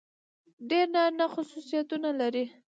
ډېر 0.69 0.85
نارينه 0.95 1.25
خصوصيتونه 1.33 2.09
لري. 2.19 2.45